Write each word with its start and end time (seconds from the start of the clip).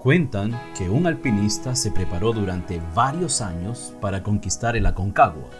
Cuentan 0.00 0.58
que 0.78 0.88
un 0.88 1.06
alpinista 1.06 1.76
se 1.76 1.90
preparó 1.90 2.32
durante 2.32 2.80
varios 2.94 3.42
años 3.42 3.92
para 4.00 4.22
conquistar 4.22 4.74
el 4.74 4.86
Aconcagua. 4.86 5.50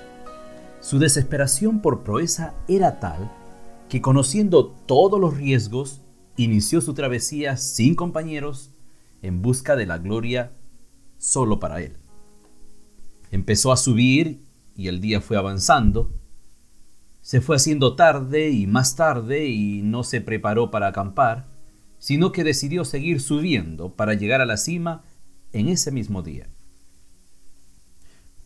Su 0.81 0.99
desesperación 0.99 1.83
por 1.83 2.05
proeza 2.05 2.55
era 2.67 3.01
tal 3.01 3.31
que 3.91 4.01
conociendo 4.01 4.69
todos 4.87 5.21
los 5.21 5.37
riesgos, 5.37 6.01
inició 6.39 6.81
su 6.81 6.95
travesía 6.95 7.59
sin 7.59 7.95
compañeros 7.95 8.73
en 9.21 9.43
busca 9.43 9.77
de 9.77 9.85
la 9.85 9.99
gloria 9.99 10.53
solo 11.19 11.61
para 11.61 11.83
él. 11.83 11.99
Empezó 13.31 13.73
a 13.73 13.77
subir 13.77 14.47
y 14.75 14.89
el 14.89 15.03
día 15.03 15.21
fue 15.21 15.37
avanzando. 15.37 16.15
Se 17.21 17.43
fue 17.43 17.57
haciendo 17.57 17.95
tarde 17.95 18.49
y 18.49 18.67
más 18.67 18.97
tarde 18.97 19.49
y 19.49 19.83
no 19.83 20.03
se 20.03 20.23
preparó 20.23 20.71
para 20.71 20.87
acampar 20.87 21.50
sino 22.01 22.33
que 22.33 22.43
decidió 22.43 22.85
seguir 22.85 23.21
subiendo 23.21 23.95
para 23.95 24.15
llegar 24.15 24.41
a 24.41 24.47
la 24.47 24.57
cima 24.57 25.05
en 25.53 25.69
ese 25.69 25.93
mismo 25.93 26.23
día. 26.23 26.49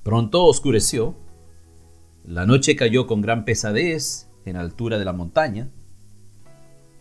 Pronto 0.02 0.44
oscureció, 0.44 1.14
la 2.24 2.44
noche 2.44 2.76
cayó 2.76 3.06
con 3.06 3.22
gran 3.22 3.44
pesadez 3.44 4.28
en 4.44 4.56
altura 4.56 4.98
de 4.98 5.04
la 5.06 5.12
montaña 5.14 5.70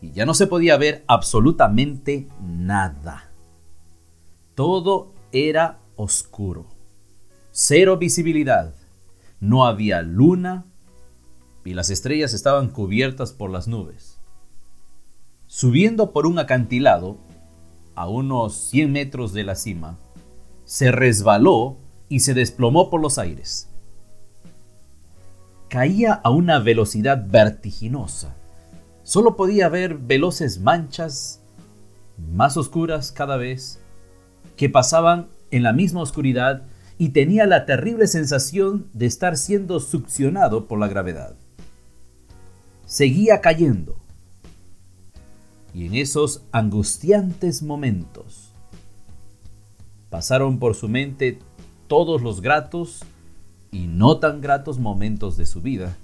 y 0.02 0.12
ya 0.12 0.26
no 0.26 0.34
se 0.34 0.48
podía 0.48 0.78
ver 0.78 1.04
absolutamente 1.08 2.30
nada. 2.42 3.32
Todo 4.56 5.12
era 5.32 5.80
oscuro, 5.96 6.68
cero 7.52 7.98
visibilidad, 7.98 8.76
no 9.40 9.66
había 9.66 10.04
luna 10.04 10.66
y 11.66 11.74
las 11.74 11.90
estrellas 11.90 12.34
estaban 12.34 12.70
cubiertas 12.70 13.34
por 13.34 13.50
las 13.50 13.68
nubes. 13.68 14.23
Subiendo 15.56 16.14
por 16.14 16.26
un 16.26 16.40
acantilado, 16.40 17.20
a 17.94 18.10
unos 18.10 18.56
100 18.56 18.92
metros 18.92 19.34
de 19.34 19.44
la 19.44 19.54
cima, 19.54 20.00
se 20.66 20.92
resbaló 20.92 21.78
y 22.10 22.22
se 22.22 22.34
desplomó 22.34 22.90
por 22.90 23.00
los 23.00 23.20
aires. 23.20 23.70
Caía 25.70 26.14
a 26.14 26.32
una 26.32 26.58
velocidad 26.58 27.28
vertiginosa. 27.30 28.34
Solo 29.04 29.36
podía 29.36 29.70
ver 29.70 29.94
veloces 29.94 30.60
manchas, 30.60 31.44
más 32.18 32.58
oscuras 32.58 33.12
cada 33.12 33.38
vez, 33.38 33.80
que 34.58 34.70
pasaban 34.70 35.28
en 35.52 35.62
la 35.62 35.72
misma 35.72 36.02
oscuridad 36.02 36.64
y 36.98 37.10
tenía 37.10 37.46
la 37.46 37.68
terrible 37.68 38.08
sensación 38.08 38.88
de 38.94 39.06
estar 39.06 39.38
siendo 39.38 39.80
succionado 39.80 40.66
por 40.68 40.80
la 40.80 40.88
gravedad. 40.88 41.36
Seguía 42.88 43.40
cayendo, 43.40 44.03
y 45.74 45.88
en 45.88 45.96
esos 45.96 46.44
angustiantes 46.52 47.64
momentos 47.64 48.52
pasaron 50.10 50.60
por 50.60 50.76
su 50.76 50.88
mente 50.88 51.40
todos 51.88 52.22
los 52.22 52.42
gratos 52.42 53.04
y 53.72 53.88
no 53.88 54.20
tan 54.20 54.42
gratos 54.42 54.78
momentos 54.78 55.38
de 55.38 55.48
su 55.48 55.62
vida. 55.62 55.98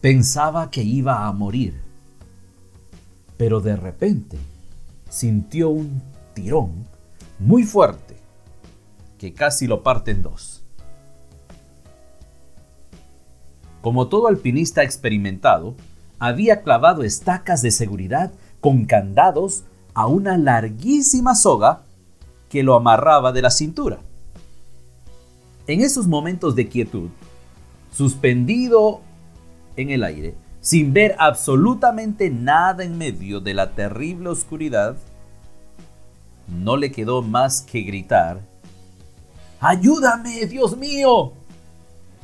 Pensaba 0.00 0.70
que 0.70 0.82
iba 0.82 1.28
a 1.28 1.32
morir, 1.32 1.80
pero 3.36 3.60
de 3.60 3.76
repente 3.76 4.38
sintió 5.08 5.68
un 5.68 6.02
tirón 6.34 6.84
muy 7.38 7.62
fuerte 7.62 8.16
que 9.18 9.34
casi 9.34 9.68
lo 9.68 9.84
parte 9.84 10.10
en 10.10 10.22
dos. 10.22 10.64
Como 13.82 14.08
todo 14.08 14.26
alpinista 14.26 14.82
experimentado, 14.82 15.76
había 16.20 16.62
clavado 16.62 17.02
estacas 17.02 17.62
de 17.62 17.70
seguridad 17.70 18.30
con 18.60 18.84
candados 18.84 19.64
a 19.94 20.06
una 20.06 20.36
larguísima 20.36 21.34
soga 21.34 21.82
que 22.48 22.62
lo 22.62 22.74
amarraba 22.74 23.32
de 23.32 23.42
la 23.42 23.50
cintura. 23.50 23.98
En 25.66 25.80
esos 25.80 26.06
momentos 26.06 26.54
de 26.54 26.68
quietud, 26.68 27.08
suspendido 27.92 29.00
en 29.76 29.90
el 29.90 30.04
aire, 30.04 30.34
sin 30.60 30.92
ver 30.92 31.16
absolutamente 31.18 32.28
nada 32.28 32.84
en 32.84 32.98
medio 32.98 33.40
de 33.40 33.54
la 33.54 33.72
terrible 33.72 34.28
oscuridad, 34.28 34.96
no 36.48 36.76
le 36.76 36.92
quedó 36.92 37.22
más 37.22 37.62
que 37.62 37.80
gritar, 37.80 38.40
¡Ayúdame, 39.60 40.46
Dios 40.46 40.76
mío! 40.76 41.32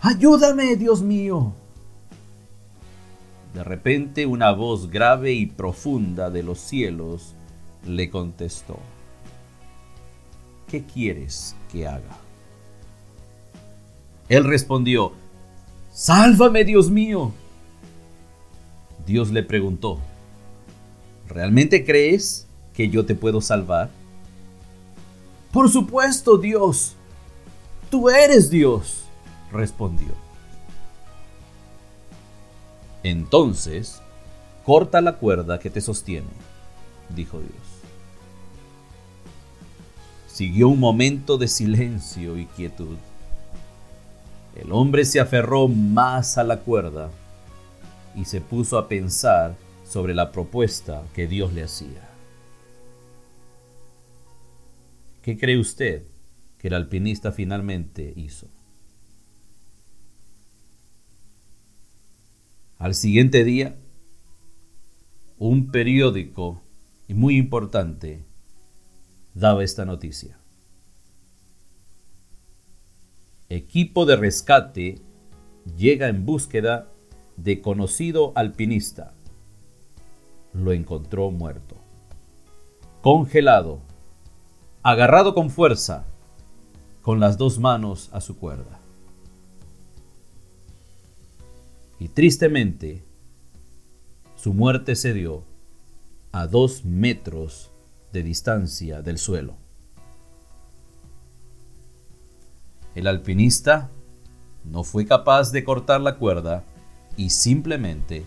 ¡Ayúdame, 0.01 0.77
Dios 0.77 1.03
mío! 1.03 1.53
De 3.57 3.65
repente 3.65 4.27
una 4.27 4.53
voz 4.53 4.91
grave 4.91 5.33
y 5.33 5.47
profunda 5.47 6.29
de 6.29 6.43
los 6.43 6.59
cielos 6.59 7.35
le 7.87 8.11
contestó, 8.11 8.79
¿qué 10.69 10.85
quieres 10.85 11.57
que 11.73 11.87
haga? 11.87 12.19
Él 14.29 14.45
respondió, 14.45 15.13
Sálvame, 15.91 16.67
Dios 16.67 16.91
mío. 16.91 17.33
Dios 19.07 19.31
le 19.31 19.43
preguntó, 19.43 20.01
¿realmente 21.27 21.83
crees 21.87 22.47
que 22.75 22.91
yo 22.91 23.07
te 23.07 23.15
puedo 23.15 23.41
salvar? 23.41 23.89
Por 25.51 25.71
supuesto, 25.71 26.37
Dios. 26.37 26.95
Tú 27.89 28.11
eres 28.11 28.51
Dios, 28.51 29.05
respondió. 29.51 30.26
Entonces, 33.07 34.03
corta 34.65 35.01
la 35.01 35.13
cuerda 35.13 35.61
que 35.61 35.71
te 35.71 35.81
sostiene, 35.81 36.27
dijo 37.15 37.39
Dios. 37.39 37.53
Siguió 40.27 40.67
un 40.67 40.81
momento 40.81 41.39
de 41.39 41.47
silencio 41.47 42.37
y 42.37 42.47
quietud. 42.47 42.97
El 44.57 44.73
hombre 44.73 45.05
se 45.05 45.21
aferró 45.21 45.69
más 45.69 46.37
a 46.37 46.43
la 46.43 46.59
cuerda 46.59 47.09
y 48.17 48.25
se 48.25 48.41
puso 48.41 48.77
a 48.77 48.89
pensar 48.89 49.55
sobre 49.89 50.13
la 50.13 50.33
propuesta 50.33 51.05
que 51.15 51.29
Dios 51.29 51.53
le 51.53 51.63
hacía. 51.63 52.09
¿Qué 55.23 55.39
cree 55.39 55.61
usted 55.61 56.03
que 56.59 56.67
el 56.67 56.75
alpinista 56.75 57.31
finalmente 57.31 58.13
hizo? 58.17 58.49
Al 62.87 62.95
siguiente 62.95 63.43
día, 63.43 63.75
un 65.39 65.73
periódico 65.73 66.63
muy 67.09 67.37
importante 67.37 68.25
daba 69.35 69.65
esta 69.65 69.85
noticia. 69.85 70.39
Equipo 73.49 74.07
de 74.07 74.15
rescate 74.15 75.01
llega 75.77 76.07
en 76.07 76.25
búsqueda 76.25 76.87
de 77.37 77.61
conocido 77.61 78.31
alpinista. 78.37 79.15
Lo 80.53 80.71
encontró 80.71 81.33
muerto. 81.33 81.75
Congelado, 83.03 83.81
agarrado 84.85 85.35
con 85.35 85.51
fuerza, 85.51 86.07
con 87.03 87.19
las 87.19 87.37
dos 87.37 87.59
manos 87.59 88.11
a 88.13 88.21
su 88.21 88.39
cuerda. 88.39 88.79
Y 91.99 92.09
tristemente 92.09 93.03
su 94.37 94.53
muerte 94.53 94.97
se 94.97 95.13
dio 95.13 95.45
a 96.33 96.47
dos 96.47 96.85
metros 96.85 97.71
de 98.13 98.23
distancia 98.23 99.03
del 99.03 99.19
suelo. 99.19 99.57
El 102.95 103.07
alpinista 103.07 103.91
no 104.65 104.85
fue 104.85 105.07
capaz 105.07 105.53
de 105.53 105.65
cortar 105.65 106.01
la 106.01 106.17
cuerda 106.17 106.65
y 107.17 107.31
simplemente 107.31 108.25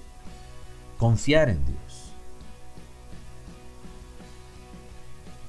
confiar 0.97 1.49
en 1.49 1.63
Dios. 1.65 2.11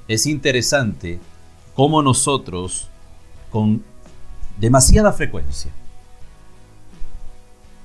Es 0.08 0.26
interesante 0.26 1.20
cómo 1.74 2.02
nosotros, 2.02 2.88
con 3.50 3.84
demasiada 4.58 5.12
frecuencia, 5.12 5.70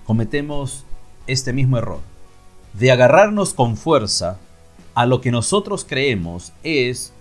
cometemos 0.06 0.86
este 1.28 1.54
mismo 1.54 1.78
error, 1.78 2.00
de 2.74 2.92
agarrarnos 2.92 3.54
con 3.54 3.78
fuerza 3.78 4.38
a 4.94 5.06
lo 5.06 5.22
que 5.22 5.32
nosotros 5.32 5.86
creemos 5.88 6.54
es 6.64 7.14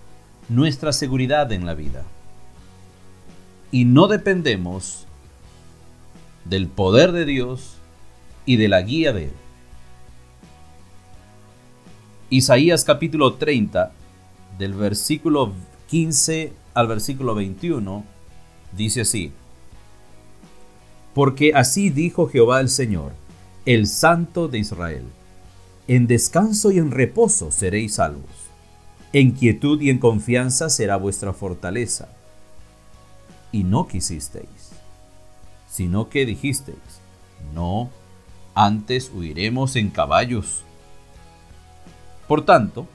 nuestra 0.48 0.92
seguridad 0.92 1.50
en 1.52 1.66
la 1.66 1.74
vida. 1.74 2.04
Y 3.70 3.84
no 3.84 4.06
dependemos 4.06 5.06
del 6.44 6.68
poder 6.68 7.12
de 7.12 7.24
Dios 7.24 7.76
y 8.46 8.56
de 8.56 8.68
la 8.68 8.82
guía 8.82 9.12
de 9.12 9.24
Él. 9.24 9.32
Isaías 12.30 12.84
capítulo 12.84 13.34
30, 13.34 13.92
del 14.58 14.74
versículo 14.74 15.52
15 15.88 16.52
al 16.74 16.86
versículo 16.86 17.34
21, 17.34 18.04
dice 18.72 19.02
así, 19.02 19.32
porque 21.14 21.52
así 21.54 21.90
dijo 21.90 22.28
Jehová 22.28 22.60
el 22.60 22.68
Señor, 22.68 23.12
el 23.64 23.86
Santo 23.86 24.48
de 24.48 24.58
Israel, 24.58 25.04
en 25.86 26.06
descanso 26.06 26.70
y 26.70 26.78
en 26.78 26.90
reposo 26.90 27.50
seréis 27.50 27.94
salvos. 27.94 28.30
En 29.12 29.30
quietud 29.30 29.80
y 29.80 29.90
en 29.90 29.98
confianza 29.98 30.68
será 30.68 30.96
vuestra 30.96 31.32
fortaleza. 31.32 32.08
Y 33.52 33.62
no 33.62 33.86
quisisteis, 33.86 34.72
sino 35.70 36.08
que 36.08 36.26
dijisteis, 36.26 36.78
no, 37.54 37.90
antes 38.54 39.12
huiremos 39.14 39.76
en 39.76 39.90
caballos. 39.90 40.64
Por 42.26 42.44
tanto, 42.44 42.88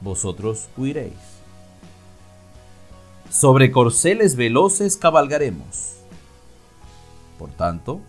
vosotros 0.00 0.68
huiréis. 0.76 1.12
Sobre 3.30 3.70
corceles 3.70 4.34
veloces 4.34 4.96
cabalgaremos. 4.96 6.01
Por 7.42 7.50
tanto, 7.54 8.00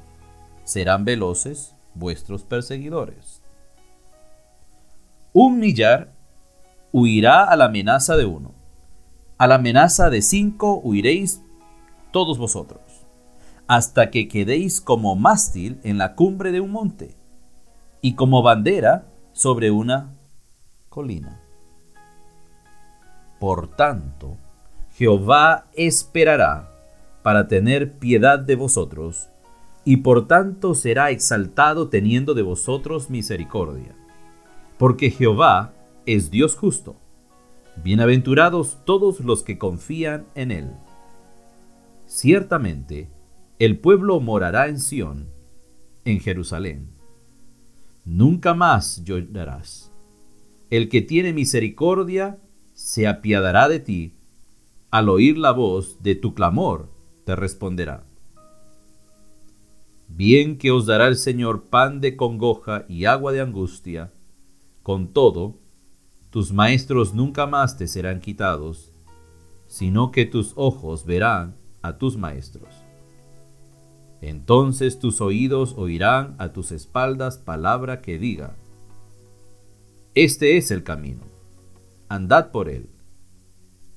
serán 0.64 1.06
veloces 1.06 1.76
vuestros 1.96 2.44
perseguidores. 2.44 3.42
Un 5.34 5.58
millar 5.58 6.14
huirá 6.92 7.44
a 7.46 7.56
la 7.56 7.66
amenaza 7.66 8.16
de 8.16 8.26
uno. 8.26 8.52
A 9.40 9.48
la 9.48 9.56
amenaza 9.56 10.12
de 10.12 10.22
cinco 10.22 10.76
huiréis 10.84 11.42
todos 12.12 12.38
vosotros, 12.38 12.84
hasta 13.66 14.12
que 14.12 14.28
quedéis 14.28 14.82
como 14.82 15.16
mástil 15.16 15.80
en 15.84 15.98
la 15.98 16.14
cumbre 16.14 16.52
de 16.52 16.60
un 16.60 16.70
monte 16.70 17.16
y 18.02 18.14
como 18.14 18.44
bandera 18.44 19.08
sobre 19.32 19.72
una 19.72 20.14
colina. 20.90 21.42
Por 23.40 23.68
tanto, 23.76 24.38
Jehová 24.92 25.66
esperará 25.74 26.73
para 27.24 27.48
tener 27.48 27.94
piedad 27.98 28.38
de 28.38 28.56
vosotros, 28.56 29.30
y 29.86 29.98
por 29.98 30.28
tanto 30.28 30.76
será 30.76 31.10
exaltado 31.10 31.90
teniendo 31.90 32.34
de 32.34 32.42
vosotros 32.42 33.10
misericordia. 33.10 33.96
Porque 34.78 35.10
Jehová 35.10 35.74
es 36.06 36.30
Dios 36.30 36.56
justo. 36.56 36.98
Bienaventurados 37.84 38.78
todos 38.86 39.22
los 39.22 39.42
que 39.42 39.58
confían 39.58 40.26
en 40.36 40.52
Él. 40.52 40.72
Ciertamente, 42.06 43.10
el 43.58 43.80
pueblo 43.80 44.20
morará 44.20 44.68
en 44.68 44.80
Sión, 44.80 45.30
en 46.06 46.20
Jerusalén. 46.20 46.90
Nunca 48.06 48.54
más 48.54 49.04
llorarás. 49.06 49.92
El 50.70 50.90
que 50.90 51.02
tiene 51.02 51.34
misericordia 51.34 52.38
se 52.74 53.08
apiadará 53.08 53.70
de 53.70 53.80
ti. 53.80 54.16
Al 54.92 55.08
oír 55.10 55.38
la 55.38 55.52
voz 55.52 56.04
de 56.04 56.16
tu 56.16 56.34
clamor, 56.34 56.90
te 57.26 57.36
responderá. 57.36 58.04
Bien 60.08 60.58
que 60.58 60.72
os 60.72 60.86
dará 60.86 61.08
el 61.08 61.16
Señor 61.16 61.66
pan 61.66 62.02
de 62.02 62.16
congoja 62.16 62.86
y 62.88 63.06
agua 63.06 63.32
de 63.32 63.42
angustia, 63.42 64.12
con 64.84 65.08
todo, 65.08 65.58
tus 66.30 66.52
maestros 66.52 67.14
nunca 67.14 67.48
más 67.48 67.78
te 67.78 67.88
serán 67.88 68.20
quitados, 68.20 68.92
sino 69.68 70.12
que 70.12 70.26
tus 70.26 70.54
ojos 70.56 71.06
verán 71.06 71.56
a 71.82 71.98
tus 71.98 72.18
maestros. 72.18 72.74
Entonces 74.22 75.00
tus 75.00 75.20
oídos 75.20 75.74
oirán 75.78 76.36
a 76.38 76.54
tus 76.54 76.72
espaldas 76.72 77.38
palabra 77.38 78.02
que 78.02 78.18
diga, 78.18 78.56
Este 80.16 80.58
es 80.58 80.72
el 80.72 80.84
camino, 80.84 81.24
andad 82.08 82.52
por 82.52 82.70
él, 82.70 82.90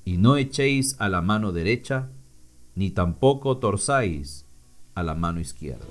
y 0.03 0.17
no 0.17 0.35
echéis 0.37 0.95
a 0.99 1.09
la 1.09 1.21
mano 1.21 1.51
derecha, 1.51 2.09
ni 2.77 2.91
tampoco 2.91 3.57
torzáis 3.57 4.45
a 4.93 5.01
la 5.01 5.15
mano 5.15 5.39
izquierda. 5.39 5.87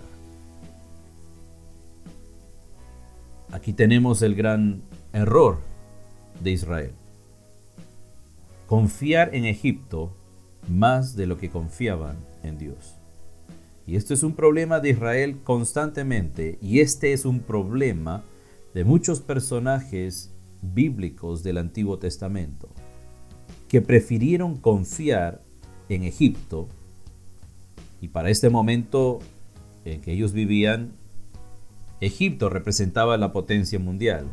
Aquí 3.51 3.73
tenemos 3.73 4.23
el 4.23 4.37
gran 4.37 4.83
error 5.13 5.59
de 6.45 6.53
Israel. 6.53 6.93
Confiar 8.69 9.35
en 9.35 9.47
Egipto 9.47 10.13
más 10.69 11.17
de 11.17 11.27
lo 11.27 11.39
que 11.39 11.51
confiaban 11.51 12.19
en 12.45 12.57
Dios. 12.57 12.95
Y 13.85 13.97
esto 13.97 14.15
es 14.15 14.23
un 14.23 14.35
problema 14.35 14.79
de 14.79 14.91
Israel 14.91 15.41
constantemente 15.43 16.57
y 16.63 16.79
este 16.79 17.13
es 17.13 17.25
un 17.25 17.41
problema 17.41 18.23
de 18.75 18.85
muchos 18.85 19.21
personajes 19.21 20.33
bíblicos 20.63 21.43
del 21.43 21.59
Antiguo 21.59 21.99
Testamento 21.99 22.69
que 23.69 23.81
prefirieron 23.81 24.57
confiar 24.57 25.46
en 25.89 26.03
Egipto 26.03 26.69
y 28.01 28.09
para 28.09 28.31
este 28.31 28.51
momento 28.51 29.21
en 29.85 30.01
que 30.01 30.13
ellos 30.13 30.33
vivían, 30.33 30.93
Egipto 32.01 32.49
representaba 32.51 33.17
la 33.17 33.33
potencia 33.33 33.79
mundial. 33.79 34.27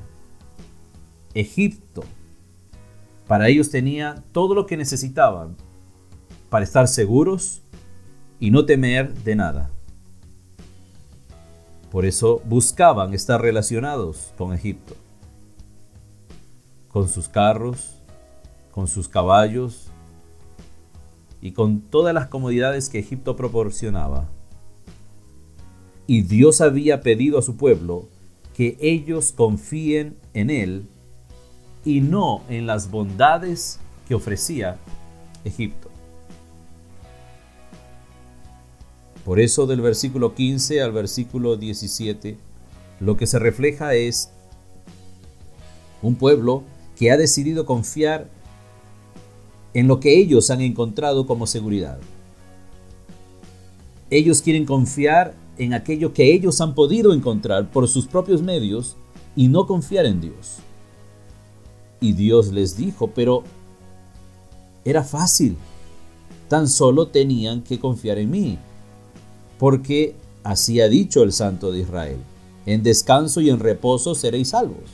Egipto 1.34 2.04
para 3.28 3.48
ellos 3.48 3.70
tenía 3.70 4.24
todo 4.32 4.54
lo 4.54 4.66
que 4.66 4.78
necesitaban 4.78 5.56
para 6.50 6.66
estar 6.66 6.88
seguros 6.88 7.62
y 8.40 8.52
no 8.52 8.66
temer 8.66 9.14
de 9.14 9.36
nada. 9.36 9.70
Por 11.90 12.06
eso 12.06 12.42
buscaban 12.46 13.14
estar 13.14 13.42
relacionados 13.42 14.34
con 14.38 14.54
Egipto, 14.54 14.96
con 16.90 17.08
sus 17.08 17.30
carros, 17.30 17.96
con 18.72 18.88
sus 18.88 19.08
caballos 19.08 19.93
y 21.44 21.51
con 21.51 21.81
todas 21.81 22.13
las 22.13 22.28
comodidades 22.28 22.88
que 22.88 23.00
Egipto 23.00 23.36
proporcionaba. 23.36 24.30
Y 26.07 26.22
Dios 26.22 26.62
había 26.62 27.01
pedido 27.01 27.38
a 27.38 27.42
su 27.42 27.57
pueblo 27.57 28.07
que 28.56 28.78
ellos 28.80 29.34
confíen 29.34 30.16
en 30.34 30.50
Él 30.50 30.88
y 31.84 32.00
no 32.00 32.44
en 32.48 32.66
las 32.66 32.90
bondades 32.90 33.81
que 34.07 34.16
ofrecía 34.16 34.78
Egipto. 35.44 35.90
Por 39.25 39.42
eso 39.42 39.68
del 39.68 39.81
versículo 39.81 40.36
15 40.36 40.81
al 40.81 40.94
versículo 40.94 41.57
17, 41.57 42.38
lo 43.01 43.18
que 43.18 43.28
se 43.28 43.38
refleja 43.38 43.95
es 43.95 44.30
un 46.01 46.16
pueblo 46.16 46.63
que 46.98 47.12
ha 47.12 47.18
decidido 47.18 47.66
confiar 47.66 48.30
en 49.74 49.88
lo 49.88 50.00
que 50.00 50.20
ellos 50.20 50.50
han 50.50 50.62
encontrado 50.62 51.25
como 51.25 51.48
seguridad. 51.48 52.00
Ellos 54.10 54.42
quieren 54.42 54.66
confiar 54.66 55.36
en 55.58 55.74
aquello 55.74 56.14
que 56.14 56.34
ellos 56.34 56.62
han 56.62 56.75
podido 56.75 57.14
encontrar 57.14 57.72
por 57.72 57.88
sus 57.88 58.06
propios 58.06 58.42
medios 58.42 58.96
y 59.36 59.48
no 59.48 59.66
confiar 59.66 60.06
en 60.06 60.22
Dios. 60.22 60.57
Y 62.00 62.14
Dios 62.14 62.52
les 62.52 62.78
dijo, 62.78 63.12
pero 63.16 63.44
era 64.86 65.04
fácil, 65.04 65.56
tan 66.47 66.68
solo 66.68 67.07
tenían 67.07 67.64
que 67.64 67.80
confiar 67.80 68.18
en 68.18 68.30
mí 68.30 68.59
porque 69.64 70.14
así 70.44 70.81
ha 70.81 70.90
dicho 70.90 71.24
el 71.24 71.31
Santo 71.31 71.71
de 71.71 71.80
Israel, 71.80 72.18
en 72.66 72.83
descanso 72.83 73.40
y 73.40 73.50
en 73.50 73.59
reposo 73.59 74.14
seréis 74.14 74.50
salvos. 74.50 74.90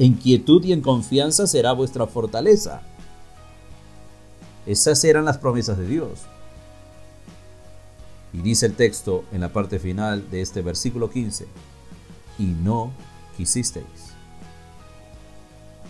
En 0.00 0.14
quietud 0.14 0.64
y 0.64 0.72
en 0.72 0.80
confianza 0.80 1.46
será 1.46 1.72
vuestra 1.72 2.08
fortaleza. 2.08 2.82
Esas 4.66 5.02
eran 5.04 5.24
las 5.24 5.38
promesas 5.38 5.78
de 5.78 5.86
Dios. 5.86 6.22
Y 8.32 8.38
dice 8.38 8.66
el 8.66 8.74
texto 8.74 9.24
en 9.32 9.40
la 9.40 9.52
parte 9.52 9.78
final 9.78 10.28
de 10.30 10.42
este 10.42 10.60
versículo 10.60 11.10
15, 11.10 11.46
y 12.38 12.44
no 12.44 12.92
quisisteis. 13.36 13.86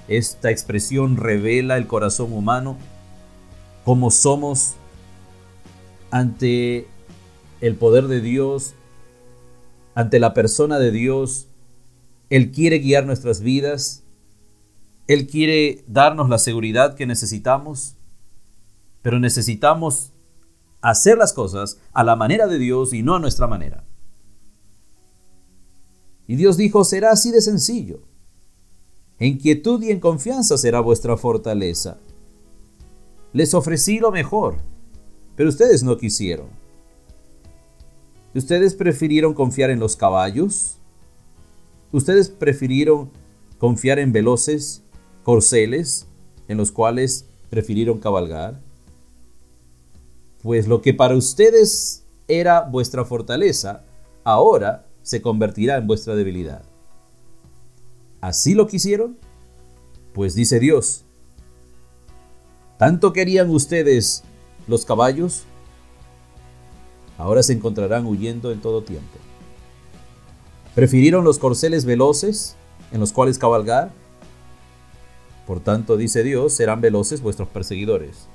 Esta 0.08 0.50
expresión 0.50 1.16
revela 1.16 1.76
el 1.76 1.86
corazón 1.86 2.32
humano 2.32 2.76
como 3.84 4.10
somos 4.10 4.74
ante 6.10 6.86
el 7.60 7.74
poder 7.74 8.06
de 8.06 8.20
Dios, 8.20 8.74
ante 9.94 10.20
la 10.20 10.34
persona 10.34 10.78
de 10.78 10.92
Dios. 10.92 11.48
Él 12.30 12.52
quiere 12.52 12.78
guiar 12.78 13.06
nuestras 13.06 13.40
vidas. 13.40 14.04
Él 15.08 15.26
quiere 15.26 15.84
darnos 15.86 16.28
la 16.28 16.38
seguridad 16.38 16.94
que 16.94 17.06
necesitamos. 17.06 17.95
Pero 19.06 19.20
necesitamos 19.20 20.10
hacer 20.80 21.16
las 21.16 21.32
cosas 21.32 21.78
a 21.92 22.02
la 22.02 22.16
manera 22.16 22.48
de 22.48 22.58
Dios 22.58 22.92
y 22.92 23.04
no 23.04 23.14
a 23.14 23.20
nuestra 23.20 23.46
manera. 23.46 23.84
Y 26.26 26.34
Dios 26.34 26.56
dijo, 26.56 26.82
será 26.82 27.12
así 27.12 27.30
de 27.30 27.40
sencillo. 27.40 28.00
En 29.20 29.38
quietud 29.38 29.80
y 29.84 29.92
en 29.92 30.00
confianza 30.00 30.58
será 30.58 30.80
vuestra 30.80 31.16
fortaleza. 31.16 31.98
Les 33.32 33.54
ofrecí 33.54 34.00
lo 34.00 34.10
mejor, 34.10 34.56
pero 35.36 35.50
ustedes 35.50 35.84
no 35.84 35.98
quisieron. 35.98 36.48
¿Ustedes 38.34 38.74
prefirieron 38.74 39.34
confiar 39.34 39.70
en 39.70 39.78
los 39.78 39.94
caballos? 39.94 40.78
¿Ustedes 41.92 42.28
prefirieron 42.28 43.12
confiar 43.58 44.00
en 44.00 44.10
veloces 44.10 44.82
corceles 45.22 46.08
en 46.48 46.56
los 46.56 46.72
cuales 46.72 47.26
prefirieron 47.50 48.00
cabalgar? 48.00 48.65
Pues 50.42 50.68
lo 50.68 50.82
que 50.82 50.94
para 50.94 51.16
ustedes 51.16 52.04
era 52.28 52.62
vuestra 52.62 53.04
fortaleza, 53.04 53.84
ahora 54.24 54.86
se 55.02 55.22
convertirá 55.22 55.76
en 55.76 55.86
vuestra 55.86 56.14
debilidad. 56.14 56.62
¿Así 58.20 58.54
lo 58.54 58.66
quisieron? 58.66 59.16
Pues 60.12 60.34
dice 60.34 60.58
Dios, 60.58 61.04
¿tanto 62.78 63.12
querían 63.12 63.50
ustedes 63.50 64.24
los 64.66 64.84
caballos? 64.84 65.44
Ahora 67.18 67.42
se 67.42 67.52
encontrarán 67.52 68.06
huyendo 68.06 68.50
en 68.50 68.60
todo 68.60 68.82
tiempo. 68.82 69.18
¿Prefirieron 70.74 71.24
los 71.24 71.38
corceles 71.38 71.84
veloces 71.84 72.56
en 72.92 73.00
los 73.00 73.12
cuales 73.12 73.38
cabalgar? 73.38 73.92
Por 75.46 75.60
tanto, 75.60 75.96
dice 75.96 76.22
Dios, 76.22 76.52
serán 76.52 76.80
veloces 76.80 77.22
vuestros 77.22 77.48
perseguidores. 77.48 78.28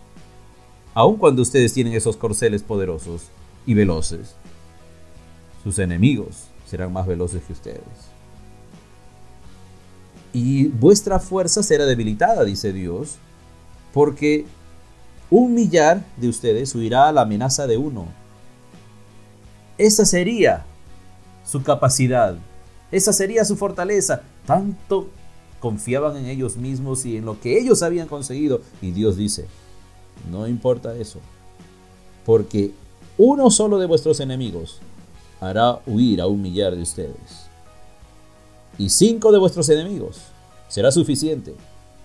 Aun 0.93 1.17
cuando 1.17 1.41
ustedes 1.41 1.73
tienen 1.73 1.93
esos 1.93 2.17
corceles 2.17 2.63
poderosos 2.63 3.23
y 3.65 3.73
veloces, 3.73 4.35
sus 5.63 5.79
enemigos 5.79 6.47
serán 6.65 6.91
más 6.91 7.07
veloces 7.07 7.43
que 7.43 7.53
ustedes. 7.53 7.81
Y 10.33 10.67
vuestra 10.67 11.19
fuerza 11.19 11.63
será 11.63 11.85
debilitada, 11.85 12.43
dice 12.43 12.73
Dios, 12.73 13.17
porque 13.93 14.45
un 15.29 15.53
millar 15.53 16.05
de 16.17 16.29
ustedes 16.29 16.73
huirá 16.75 17.07
a 17.07 17.11
la 17.11 17.21
amenaza 17.21 17.67
de 17.67 17.77
uno. 17.77 18.07
Esa 19.77 20.05
sería 20.05 20.65
su 21.45 21.63
capacidad, 21.63 22.37
esa 22.91 23.13
sería 23.13 23.45
su 23.45 23.55
fortaleza. 23.55 24.23
Tanto 24.45 25.09
confiaban 25.59 26.17
en 26.17 26.25
ellos 26.25 26.57
mismos 26.57 27.05
y 27.05 27.17
en 27.17 27.25
lo 27.25 27.39
que 27.39 27.57
ellos 27.59 27.83
habían 27.83 28.07
conseguido. 28.07 28.61
Y 28.81 28.91
Dios 28.91 29.15
dice, 29.15 29.47
no 30.29 30.47
importa 30.47 30.95
eso, 30.95 31.19
porque 32.25 32.71
uno 33.17 33.49
solo 33.49 33.79
de 33.79 33.85
vuestros 33.85 34.19
enemigos 34.19 34.79
hará 35.39 35.79
huir 35.85 36.21
a 36.21 36.27
un 36.27 36.41
millar 36.41 36.75
de 36.75 36.81
ustedes. 36.81 37.49
Y 38.77 38.89
cinco 38.89 39.31
de 39.31 39.39
vuestros 39.39 39.67
enemigos 39.69 40.21
será 40.67 40.91
suficiente 40.91 41.55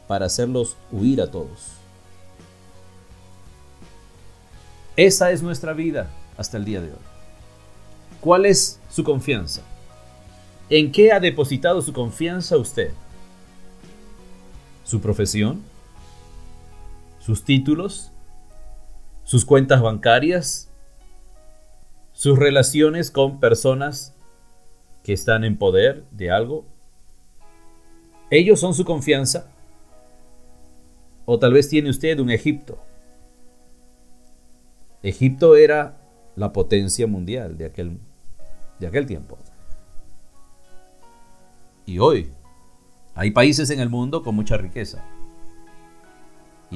para 0.09 0.27
hacerlos 0.27 0.77
huir 0.91 1.21
a 1.21 1.31
todos. 1.31 1.77
Esa 4.97 5.31
es 5.31 5.43
nuestra 5.43 5.75
vida 5.75 6.11
hasta 6.37 6.57
el 6.57 6.65
día 6.65 6.81
de 6.81 6.89
hoy. 6.89 6.99
¿Cuál 8.21 8.47
es 8.47 8.81
su 8.91 9.05
confianza? 9.05 9.63
¿En 10.69 10.91
qué 10.91 11.13
ha 11.13 11.21
depositado 11.21 11.81
su 11.83 11.93
confianza 11.93 12.57
usted? 12.57 12.91
¿Su 14.85 15.01
profesión? 15.01 15.63
¿Sus 17.27 17.43
títulos? 17.43 18.13
¿Sus 19.25 19.45
cuentas 19.45 19.83
bancarias? 19.83 20.71
sus 22.17 22.39
relaciones 22.39 23.11
con 23.11 23.41
personas 23.41 24.17
que 25.03 25.13
están 25.13 25.45
en 25.45 25.59
poder 25.59 26.07
de 26.13 26.31
algo. 26.31 26.65
Ellos 28.31 28.59
son 28.59 28.73
su 28.73 28.87
confianza. 28.87 29.51
O 31.27 31.39
tal 31.39 31.53
vez 31.53 31.69
tiene 31.69 31.91
usted 31.91 32.19
un 32.21 32.31
Egipto. 32.31 32.79
Egipto 35.03 35.57
era 35.57 35.99
la 36.37 36.55
potencia 36.55 37.07
mundial 37.07 37.59
de 37.59 37.67
aquel, 37.67 37.99
de 38.79 38.87
aquel 38.87 39.05
tiempo. 39.05 39.37
Y 41.85 41.99
hoy 41.99 42.31
hay 43.15 43.31
países 43.33 43.69
en 43.69 43.81
el 43.81 43.91
mundo 43.91 44.23
con 44.23 44.35
mucha 44.35 44.57
riqueza. 44.57 45.05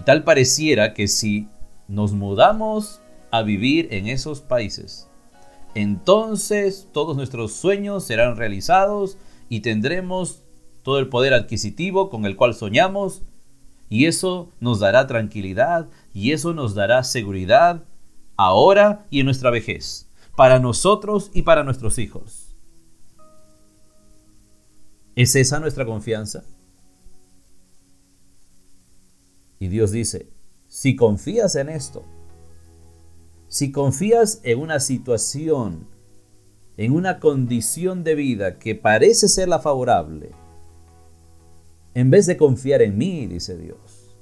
Y 0.01 0.03
tal 0.03 0.25
pareciera 0.25 0.95
que 0.95 1.09
si 1.09 1.47
nos 1.87 2.15
mudamos 2.15 3.03
a 3.31 3.43
vivir 3.43 3.89
en 3.91 4.07
esos 4.07 4.41
países, 4.41 5.11
entonces 5.75 6.89
todos 6.91 7.19
nuestros 7.19 7.53
sueños 7.53 8.05
serán 8.05 8.39
realizados 8.39 9.19
y 9.51 9.61
tendremos 9.61 10.43
todo 10.85 11.01
el 11.01 11.11
poder 11.11 11.35
adquisitivo 11.35 12.09
con 12.09 12.25
el 12.25 12.37
cual 12.37 12.55
soñamos 12.55 13.21
y 13.91 14.07
eso 14.07 14.51
nos 14.59 14.81
dará 14.81 15.07
tranquilidad 15.07 15.87
y 16.15 16.33
eso 16.33 16.55
nos 16.55 16.75
dará 16.75 17.05
seguridad 17.05 17.85
ahora 18.39 19.05
y 19.11 19.21
en 19.21 19.27
nuestra 19.27 19.51
vejez, 19.51 20.09
para 20.35 20.61
nosotros 20.61 21.31
y 21.35 21.43
para 21.43 21.63
nuestros 21.63 21.99
hijos. 21.99 22.57
¿Es 25.15 25.37
esa 25.37 25.61
nuestra 25.61 25.85
confianza? 25.85 26.43
Y 29.61 29.69
Dios 29.69 29.93
dice, 29.93 30.27
si 30.69 30.97
confías 30.97 31.55
en 31.55 31.69
esto, 31.69 32.03
si 33.47 33.71
confías 33.73 34.41
en 34.43 34.59
una 34.59 34.81
situación, 34.81 35.87
en 36.79 36.93
una 36.93 37.21
condición 37.21 38.03
de 38.03 38.15
vida 38.15 38.59
que 38.59 38.75
parece 38.75 39.29
ser 39.29 39.49
la 39.49 39.59
favorable, 39.59 40.31
en 41.93 42.11
vez 42.11 42.25
de 42.25 42.39
confiar 42.39 42.81
en 42.81 42.97
mí, 42.97 43.27
dice 43.27 43.59
Dios, 43.59 44.17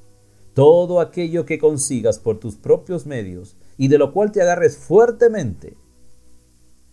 todo 0.54 1.00
aquello 1.00 1.44
que 1.44 1.60
consigas 1.60 2.18
por 2.18 2.40
tus 2.40 2.56
propios 2.56 3.06
medios 3.06 3.56
y 3.76 3.86
de 3.86 3.98
lo 3.98 4.12
cual 4.12 4.32
te 4.32 4.42
agarres 4.42 4.76
fuertemente, 4.76 5.76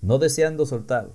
no 0.01 0.19
deseando 0.19 0.67
soltar, 0.67 1.09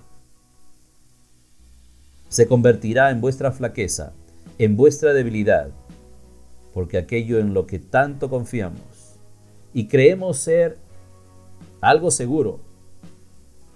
se 2.27 2.45
convertirá 2.45 3.09
en 3.09 3.21
vuestra 3.21 3.53
flaqueza, 3.53 4.11
en 4.57 4.75
vuestra 4.75 5.13
debilidad, 5.13 5.71
porque 6.73 6.97
aquello 6.97 7.39
en 7.39 7.53
lo 7.53 7.67
que 7.67 7.79
tanto 7.79 8.29
confiamos 8.29 9.19
y 9.73 9.87
creemos 9.87 10.37
ser 10.37 10.77
algo 11.81 12.11
seguro, 12.11 12.59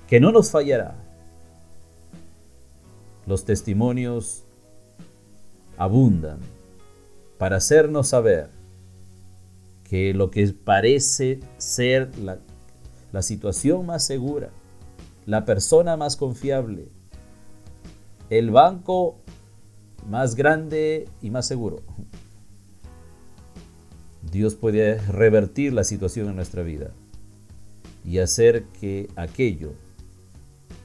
que 0.07 0.19
no 0.19 0.31
nos 0.31 0.51
fallará. 0.51 0.95
Los 3.25 3.43
testimonios 3.43 4.43
abundan 5.77 6.39
para 7.37 7.57
hacernos 7.57 8.09
saber 8.09 8.49
que 9.89 10.13
lo 10.13 10.31
que 10.31 10.47
parece 10.47 11.39
ser 11.57 12.11
la, 12.19 12.39
situación 13.21 13.85
más 13.85 14.05
segura, 14.05 14.49
la 15.25 15.45
persona 15.45 15.95
más 15.95 16.15
confiable, 16.17 16.89
el 18.29 18.51
banco 18.51 19.17
más 20.09 20.35
grande 20.35 21.07
y 21.21 21.29
más 21.29 21.47
seguro. 21.47 21.81
Dios 24.35 24.55
puede 24.55 24.97
revertir 24.99 25.71
la 25.71 25.85
situación 25.85 26.27
en 26.27 26.35
nuestra 26.35 26.61
vida 26.61 26.91
y 28.03 28.19
hacer 28.19 28.65
que 28.81 29.07
aquello 29.15 29.71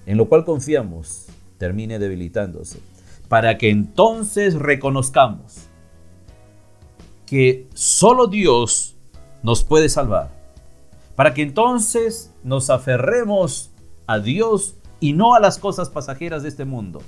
en 0.06 0.18
lo 0.18 0.28
cual 0.28 0.44
confiamos 0.44 1.26
termine 1.58 1.98
debilitándose, 1.98 2.78
para 3.28 3.58
que 3.58 3.70
entonces 3.70 4.54
reconozcamos 4.54 5.68
que 7.26 7.66
solo 7.74 8.28
Dios 8.28 8.94
nos 9.42 9.64
puede 9.64 9.88
salvar, 9.88 10.30
para 11.16 11.34
que 11.34 11.42
entonces 11.42 12.32
nos 12.44 12.70
aferremos 12.70 13.72
a 14.06 14.20
Dios 14.20 14.76
y 15.00 15.12
no 15.12 15.34
a 15.34 15.40
las 15.40 15.58
cosas 15.58 15.90
pasajeras 15.90 16.44
de 16.44 16.50
este 16.50 16.64
mundo. 16.64 17.02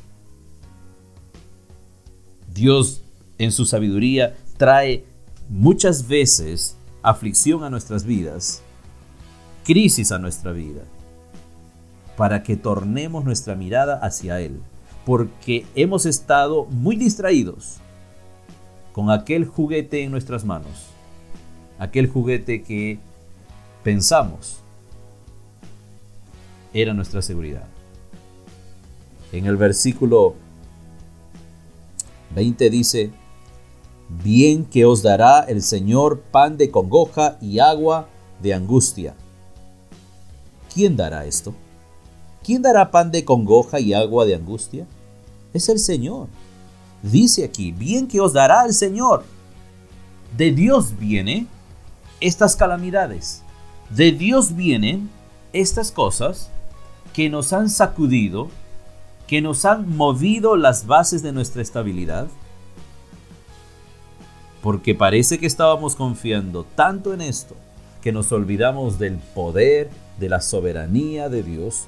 Dios 2.52 3.04
en 3.38 3.52
su 3.52 3.64
sabiduría 3.64 4.34
trae 4.56 5.11
muchas 5.48 6.08
veces 6.08 6.76
aflicción 7.02 7.64
a 7.64 7.70
nuestras 7.70 8.04
vidas 8.04 8.62
crisis 9.64 10.12
a 10.12 10.18
nuestra 10.18 10.52
vida, 10.52 10.82
para 12.16 12.42
que 12.42 12.56
tornemos 12.56 13.24
nuestra 13.24 13.54
mirada 13.54 13.96
hacia 13.96 14.40
Él, 14.40 14.60
porque 15.06 15.66
hemos 15.74 16.06
estado 16.06 16.64
muy 16.66 16.96
distraídos 16.96 17.78
con 18.92 19.10
aquel 19.10 19.46
juguete 19.46 20.02
en 20.02 20.10
nuestras 20.10 20.44
manos, 20.44 20.88
aquel 21.78 22.08
juguete 22.08 22.62
que 22.62 22.98
pensamos 23.82 24.58
era 26.74 26.94
nuestra 26.94 27.22
seguridad. 27.22 27.66
En 29.32 29.46
el 29.46 29.56
versículo 29.56 30.34
20 32.34 32.70
dice, 32.70 33.10
bien 34.22 34.64
que 34.64 34.84
os 34.84 35.02
dará 35.02 35.40
el 35.40 35.62
Señor 35.62 36.20
pan 36.20 36.56
de 36.56 36.70
congoja 36.70 37.38
y 37.40 37.58
agua 37.58 38.08
de 38.42 38.54
angustia 38.54 39.14
¿Quién 40.72 40.96
dará 40.96 41.26
esto? 41.26 41.54
¿Quién 42.42 42.62
dará 42.62 42.90
pan 42.90 43.10
de 43.10 43.24
congoja 43.24 43.78
y 43.78 43.92
agua 43.92 44.24
de 44.24 44.34
angustia? 44.34 44.86
Es 45.52 45.68
el 45.68 45.78
Señor. 45.78 46.28
Dice 47.02 47.44
aquí, 47.44 47.72
bien 47.72 48.08
que 48.08 48.20
os 48.20 48.32
dará 48.32 48.64
el 48.64 48.72
Señor. 48.72 49.24
De 50.36 50.50
Dios 50.50 50.98
vienen 50.98 51.46
estas 52.20 52.56
calamidades. 52.56 53.42
De 53.90 54.12
Dios 54.12 54.56
vienen 54.56 55.10
estas 55.52 55.92
cosas 55.92 56.48
que 57.12 57.28
nos 57.28 57.52
han 57.52 57.68
sacudido, 57.68 58.48
que 59.26 59.42
nos 59.42 59.66
han 59.66 59.94
movido 59.94 60.56
las 60.56 60.86
bases 60.86 61.22
de 61.22 61.32
nuestra 61.32 61.60
estabilidad. 61.60 62.28
Porque 64.62 64.94
parece 64.94 65.38
que 65.38 65.46
estábamos 65.46 65.96
confiando 65.96 66.64
tanto 66.64 67.12
en 67.12 67.20
esto 67.20 67.56
que 68.00 68.12
nos 68.12 68.32
olvidamos 68.32 68.98
del 68.98 69.16
poder 69.34 69.90
de 70.18 70.28
la 70.28 70.40
soberanía 70.40 71.28
de 71.28 71.42
Dios, 71.42 71.84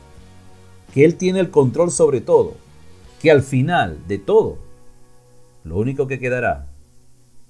que 0.92 1.04
Él 1.04 1.16
tiene 1.16 1.40
el 1.40 1.50
control 1.50 1.90
sobre 1.90 2.20
todo, 2.20 2.54
que 3.20 3.30
al 3.30 3.42
final 3.42 3.98
de 4.08 4.18
todo, 4.18 4.58
lo 5.62 5.78
único 5.78 6.06
que 6.06 6.18
quedará 6.18 6.66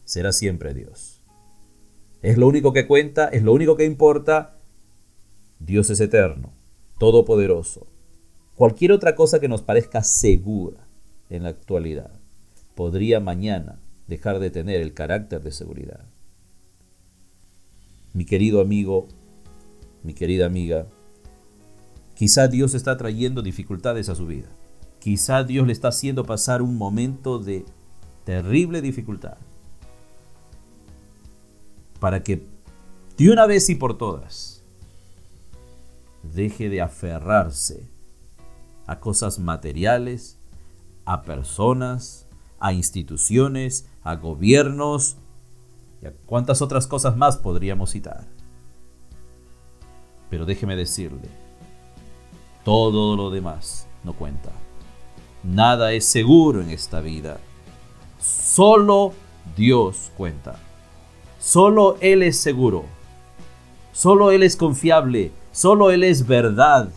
será 0.04 0.32
siempre 0.32 0.74
Dios. 0.74 1.22
Es 2.22 2.38
lo 2.38 2.46
único 2.46 2.72
que 2.72 2.86
cuenta, 2.86 3.28
es 3.28 3.42
lo 3.42 3.52
único 3.52 3.76
que 3.76 3.84
importa. 3.84 4.56
Dios 5.58 5.90
es 5.90 6.00
eterno, 6.00 6.52
todopoderoso. 6.98 7.86
Cualquier 8.54 8.92
otra 8.92 9.14
cosa 9.14 9.40
que 9.40 9.48
nos 9.48 9.62
parezca 9.62 10.02
segura 10.02 10.86
en 11.28 11.42
la 11.42 11.50
actualidad 11.50 12.10
podría 12.74 13.20
mañana 13.20 13.78
dejar 14.06 14.38
de 14.38 14.50
tener 14.50 14.80
el 14.80 14.94
carácter 14.94 15.42
de 15.42 15.52
seguridad. 15.52 16.04
Mi 18.12 18.24
querido 18.24 18.60
amigo, 18.60 19.08
mi 20.02 20.14
querida 20.14 20.46
amiga, 20.46 20.86
quizá 22.14 22.48
Dios 22.48 22.74
está 22.74 22.96
trayendo 22.96 23.42
dificultades 23.42 24.08
a 24.08 24.14
su 24.14 24.26
vida. 24.26 24.48
Quizá 25.00 25.44
Dios 25.44 25.66
le 25.66 25.72
está 25.72 25.88
haciendo 25.88 26.24
pasar 26.24 26.62
un 26.62 26.76
momento 26.76 27.38
de 27.38 27.64
terrible 28.24 28.80
dificultad 28.80 29.36
para 32.00 32.22
que 32.22 32.46
de 33.16 33.30
una 33.30 33.46
vez 33.46 33.68
y 33.70 33.76
por 33.76 33.96
todas 33.96 34.62
deje 36.22 36.68
de 36.68 36.80
aferrarse 36.80 37.88
a 38.86 39.00
cosas 39.00 39.38
materiales, 39.38 40.38
a 41.04 41.22
personas, 41.22 42.26
a 42.58 42.72
instituciones, 42.72 43.86
a 44.04 44.16
gobiernos 44.16 45.16
y 46.02 46.06
a 46.06 46.12
cuántas 46.26 46.62
otras 46.62 46.86
cosas 46.86 47.16
más 47.16 47.36
podríamos 47.36 47.90
citar. 47.90 48.26
Pero 50.30 50.46
déjeme 50.46 50.76
decirle, 50.76 51.28
todo 52.64 53.16
lo 53.16 53.30
demás 53.30 53.86
no 54.04 54.12
cuenta. 54.12 54.50
Nada 55.42 55.92
es 55.92 56.06
seguro 56.06 56.60
en 56.62 56.70
esta 56.70 57.00
vida. 57.00 57.38
Solo 58.20 59.12
Dios 59.56 60.10
cuenta. 60.16 60.56
Solo 61.38 61.98
Él 62.00 62.22
es 62.22 62.38
seguro. 62.38 62.84
Solo 63.92 64.30
Él 64.30 64.42
es 64.42 64.56
confiable. 64.56 65.32
Solo 65.52 65.90
Él 65.90 66.02
es 66.04 66.26
verdad. 66.26 66.88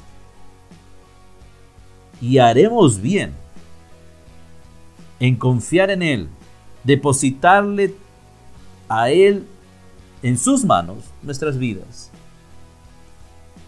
Y 2.22 2.38
haremos 2.38 3.02
bien 3.02 3.34
en 5.20 5.36
confiar 5.36 5.92
en 5.92 6.02
Él, 6.02 6.30
depositarle 6.88 7.94
a 8.88 9.10
Él 9.12 9.46
en 10.24 10.38
sus 10.38 10.63
manos 10.63 11.03
nuestras 11.22 11.58
vidas. 11.58 12.12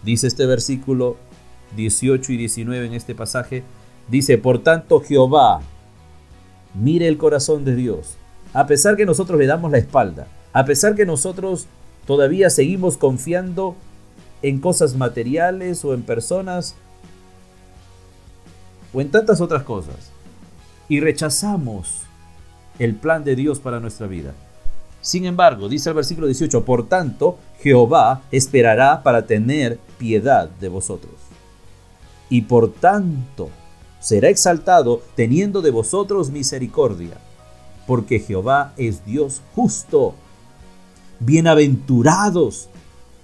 Dice 0.02 0.26
este 0.26 0.46
versículo 0.46 1.18
18 1.76 2.32
y 2.32 2.36
19 2.38 2.86
en 2.86 2.94
este 2.94 3.14
pasaje, 3.14 3.62
dice, 4.08 4.38
por 4.38 4.62
tanto 4.62 5.00
Jehová, 5.00 5.60
mire 6.74 7.08
el 7.08 7.18
corazón 7.18 7.66
de 7.66 7.76
Dios, 7.76 8.16
a 8.54 8.66
pesar 8.66 8.96
que 8.96 9.04
nosotros 9.04 9.38
le 9.38 9.46
damos 9.46 9.70
la 9.70 9.78
espalda, 9.78 10.26
a 10.54 10.64
pesar 10.64 10.94
que 10.94 11.04
nosotros 11.04 11.66
todavía 12.06 12.48
seguimos 12.48 12.96
confiando 12.96 13.76
en 14.40 14.60
cosas 14.60 14.96
materiales 14.96 15.84
o 15.84 15.92
en 15.92 16.02
personas 16.02 16.74
o 18.94 19.02
en 19.02 19.10
tantas 19.10 19.42
otras 19.42 19.62
cosas 19.64 20.10
y 20.88 21.00
rechazamos 21.00 22.09
el 22.80 22.96
plan 22.96 23.22
de 23.22 23.36
Dios 23.36 23.60
para 23.60 23.78
nuestra 23.78 24.08
vida. 24.08 24.34
Sin 25.02 25.26
embargo, 25.26 25.68
dice 25.68 25.90
el 25.90 25.94
versículo 25.94 26.26
18, 26.26 26.64
por 26.64 26.88
tanto, 26.88 27.38
Jehová 27.60 28.22
esperará 28.32 29.02
para 29.02 29.26
tener 29.26 29.78
piedad 29.98 30.48
de 30.48 30.68
vosotros. 30.68 31.12
Y 32.30 32.42
por 32.42 32.72
tanto, 32.72 33.50
será 34.00 34.30
exaltado 34.30 35.02
teniendo 35.14 35.60
de 35.60 35.70
vosotros 35.70 36.30
misericordia, 36.30 37.18
porque 37.86 38.18
Jehová 38.18 38.72
es 38.78 39.04
Dios 39.04 39.42
justo. 39.54 40.14
Bienaventurados, 41.18 42.70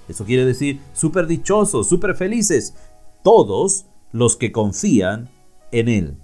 eso 0.07 0.25
quiere 0.27 0.45
decir 0.45 0.81
súper 0.93 1.27
dichosos, 1.27 1.89
súper 1.89 2.15
felices, 2.15 2.75
todos 3.23 3.87
los 4.13 4.37
que 4.37 4.53
confían 4.53 5.31
en 5.73 5.89
Él. 5.89 6.17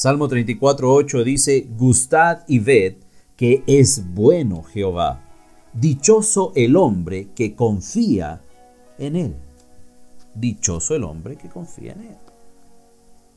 Salmo 0.00 0.30
34.8 0.30 1.24
dice, 1.24 1.68
Gustad 1.76 2.38
y 2.48 2.58
ved 2.58 2.94
que 3.36 3.62
es 3.66 4.02
bueno 4.14 4.62
Jehová. 4.62 5.22
Dichoso 5.74 6.52
el 6.56 6.76
hombre 6.76 7.28
que 7.34 7.54
confía 7.54 8.40
en 8.96 9.14
Él. 9.14 9.36
Dichoso 10.34 10.94
el 10.94 11.04
hombre 11.04 11.36
que 11.36 11.50
confía 11.50 11.92
en 11.92 12.00
Él. 12.00 12.16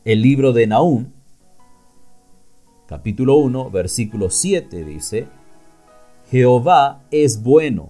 El 0.06 0.22
libro 0.22 0.54
de 0.54 0.68
Naúm, 0.68 1.08
capítulo 2.88 3.36
1, 3.40 3.70
versículo 3.70 4.30
7 4.30 4.86
dice, 4.86 5.28
Jehová 6.32 7.04
es 7.12 7.44
bueno, 7.44 7.90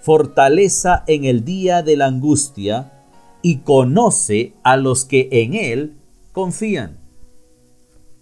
fortaleza 0.00 1.04
en 1.06 1.26
el 1.26 1.44
día 1.44 1.82
de 1.82 1.98
la 1.98 2.06
angustia, 2.06 2.94
y 3.42 3.58
conoce 3.58 4.54
a 4.62 4.78
los 4.78 5.04
que 5.04 5.28
en 5.30 5.52
Él 5.52 5.98
confían. 6.32 7.04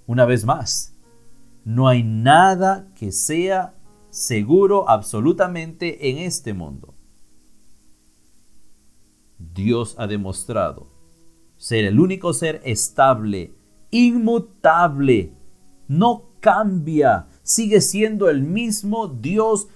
Una 0.06 0.24
vez 0.24 0.44
más, 0.44 0.94
no 1.64 1.88
hay 1.88 2.02
nada 2.02 2.92
que 2.94 3.10
sea 3.10 3.74
seguro 4.10 4.88
absolutamente 4.88 6.10
en 6.10 6.18
este 6.18 6.52
mundo. 6.52 6.94
Dios 9.38 9.94
ha 9.98 10.06
demostrado 10.06 10.88
ser 11.56 11.84
el 11.84 11.98
único 11.98 12.32
ser 12.34 12.60
estable, 12.64 13.54
inmutable, 13.90 15.32
no 15.88 16.30
cambia, 16.40 17.26
sigue 17.42 17.80
siendo 17.80 18.28
el 18.28 18.42
mismo 18.42 19.08
Dios 19.08 19.68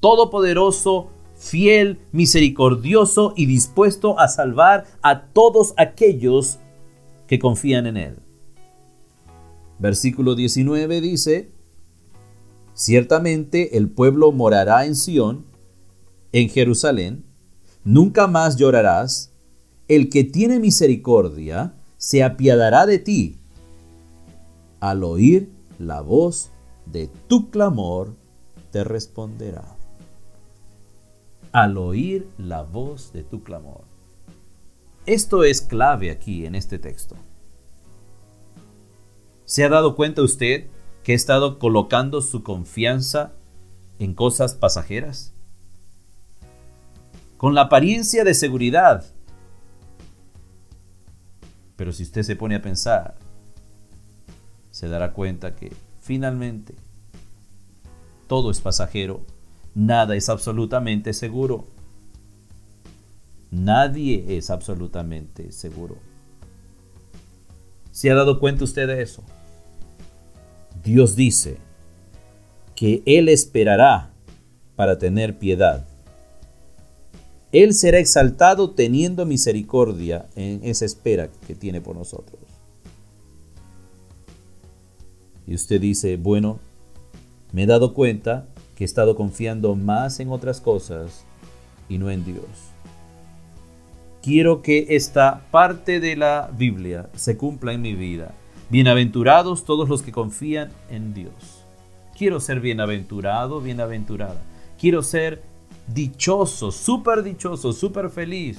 todopoderoso, 0.00 1.10
fiel, 1.36 2.00
misericordioso 2.10 3.34
y 3.36 3.46
dispuesto 3.46 4.18
a 4.18 4.26
salvar 4.28 4.86
a 5.02 5.26
todos 5.26 5.74
aquellos 5.76 6.58
que 7.28 7.38
confían 7.38 7.86
en 7.86 7.96
Él. 7.96 8.27
Versículo 9.78 10.34
19 10.34 11.00
dice, 11.00 11.50
Ciertamente 12.74 13.76
el 13.76 13.90
pueblo 13.90 14.32
morará 14.32 14.84
en 14.86 14.94
Sión, 14.94 15.46
en 16.32 16.48
Jerusalén, 16.48 17.24
nunca 17.84 18.26
más 18.26 18.56
llorarás, 18.56 19.32
el 19.88 20.10
que 20.10 20.24
tiene 20.24 20.60
misericordia 20.60 21.74
se 21.96 22.22
apiadará 22.22 22.86
de 22.86 22.98
ti. 22.98 23.38
Al 24.80 25.02
oír 25.02 25.50
la 25.78 26.02
voz 26.02 26.50
de 26.86 27.08
tu 27.26 27.50
clamor, 27.50 28.14
te 28.70 28.84
responderá. 28.84 29.76
Al 31.52 31.78
oír 31.78 32.28
la 32.36 32.62
voz 32.62 33.12
de 33.12 33.24
tu 33.24 33.42
clamor. 33.42 33.82
Esto 35.06 35.42
es 35.42 35.62
clave 35.62 36.10
aquí 36.10 36.44
en 36.44 36.54
este 36.54 36.78
texto. 36.78 37.16
¿Se 39.48 39.64
ha 39.64 39.70
dado 39.70 39.96
cuenta 39.96 40.20
usted 40.20 40.66
que 41.02 41.12
ha 41.12 41.14
estado 41.14 41.58
colocando 41.58 42.20
su 42.20 42.42
confianza 42.42 43.32
en 43.98 44.12
cosas 44.12 44.52
pasajeras? 44.52 45.32
Con 47.38 47.54
la 47.54 47.62
apariencia 47.62 48.24
de 48.24 48.34
seguridad. 48.34 49.06
Pero 51.76 51.94
si 51.94 52.02
usted 52.02 52.24
se 52.24 52.36
pone 52.36 52.56
a 52.56 52.60
pensar, 52.60 53.16
se 54.70 54.86
dará 54.86 55.14
cuenta 55.14 55.56
que 55.56 55.72
finalmente 55.98 56.74
todo 58.26 58.50
es 58.50 58.60
pasajero, 58.60 59.22
nada 59.74 60.14
es 60.14 60.28
absolutamente 60.28 61.14
seguro. 61.14 61.64
Nadie 63.50 64.36
es 64.36 64.50
absolutamente 64.50 65.52
seguro. 65.52 65.96
¿Se 67.92 68.10
ha 68.10 68.14
dado 68.14 68.40
cuenta 68.40 68.64
usted 68.64 68.86
de 68.86 69.00
eso? 69.00 69.24
Dios 70.84 71.16
dice 71.16 71.58
que 72.74 73.02
Él 73.06 73.28
esperará 73.28 74.10
para 74.76 74.98
tener 74.98 75.38
piedad. 75.38 75.86
Él 77.50 77.74
será 77.74 77.98
exaltado 77.98 78.70
teniendo 78.70 79.24
misericordia 79.26 80.26
en 80.36 80.60
esa 80.62 80.84
espera 80.84 81.28
que 81.46 81.54
tiene 81.54 81.80
por 81.80 81.96
nosotros. 81.96 82.40
Y 85.46 85.54
usted 85.54 85.80
dice, 85.80 86.16
bueno, 86.16 86.60
me 87.52 87.62
he 87.62 87.66
dado 87.66 87.94
cuenta 87.94 88.46
que 88.76 88.84
he 88.84 88.86
estado 88.86 89.16
confiando 89.16 89.74
más 89.74 90.20
en 90.20 90.30
otras 90.30 90.60
cosas 90.60 91.24
y 91.88 91.96
no 91.96 92.10
en 92.10 92.24
Dios. 92.24 92.44
Quiero 94.22 94.60
que 94.60 94.86
esta 94.90 95.46
parte 95.50 96.00
de 96.00 96.16
la 96.16 96.50
Biblia 96.56 97.08
se 97.16 97.38
cumpla 97.38 97.72
en 97.72 97.80
mi 97.80 97.94
vida 97.94 98.34
Bienaventurados 98.70 99.64
todos 99.64 99.88
los 99.88 100.02
que 100.02 100.12
confían 100.12 100.70
en 100.90 101.14
Dios. 101.14 101.64
Quiero 102.18 102.38
ser 102.38 102.60
bienaventurado, 102.60 103.62
bienaventurada. 103.62 104.42
Quiero 104.78 105.02
ser 105.02 105.42
dichoso, 105.86 106.70
súper 106.70 107.22
dichoso, 107.22 107.72
súper 107.72 108.10
feliz 108.10 108.58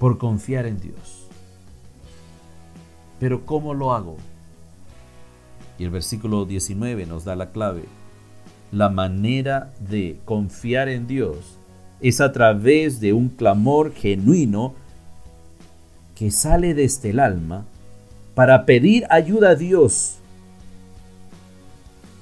por 0.00 0.18
confiar 0.18 0.66
en 0.66 0.80
Dios. 0.80 1.28
Pero 3.20 3.46
¿cómo 3.46 3.74
lo 3.74 3.92
hago? 3.92 4.16
Y 5.78 5.84
el 5.84 5.90
versículo 5.90 6.44
19 6.44 7.06
nos 7.06 7.24
da 7.24 7.36
la 7.36 7.52
clave. 7.52 7.84
La 8.72 8.88
manera 8.88 9.72
de 9.78 10.18
confiar 10.24 10.88
en 10.88 11.06
Dios 11.06 11.60
es 12.00 12.20
a 12.20 12.32
través 12.32 12.98
de 12.98 13.12
un 13.12 13.28
clamor 13.28 13.92
genuino 13.92 14.74
que 16.16 16.32
sale 16.32 16.74
desde 16.74 17.10
el 17.10 17.20
alma 17.20 17.64
para 18.38 18.64
pedir 18.66 19.04
ayuda 19.10 19.50
a 19.50 19.54
Dios, 19.56 20.18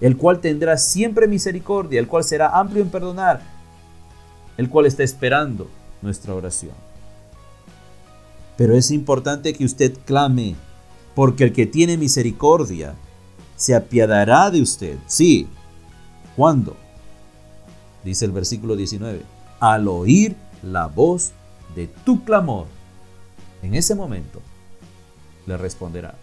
el 0.01 0.17
cual 0.17 0.41
tendrá 0.41 0.79
siempre 0.79 1.29
misericordia, 1.29 2.01
el 2.01 2.09
cual 2.09 2.25
será 2.25 2.59
amplio 2.59 2.83
en 2.83 2.89
perdonar, 2.89 3.43
el 4.57 4.71
cual 4.71 4.87
está 4.87 5.03
esperando 5.03 5.69
nuestra 6.01 6.35
oración. 6.35 6.73
Pero 8.57 8.75
es 8.75 8.91
importante 8.91 9.53
que 9.53 9.67
usted 9.67 9.95
clame, 10.07 10.57
porque 11.15 11.45
el 11.45 11.53
que 11.53 11.67
tiene 11.67 11.99
misericordia 11.99 12.95
se 13.55 13.75
apiadará 13.75 14.51
de 14.51 14.63
usted. 14.63 14.97
Sí. 15.07 15.47
¿Cuándo? 16.35 16.79
Dice 18.07 18.25
el 18.25 18.33
versículo 18.33 18.75
19. 18.75 19.21
Al 19.61 19.87
oír 19.87 20.35
la 20.63 20.87
voz 20.87 21.33
de 21.75 21.89
tu 21.89 22.25
clamor, 22.25 22.69
en 23.61 23.75
ese 23.75 23.95
momento 23.95 24.41
le 25.47 25.57
responderá. 25.57 26.15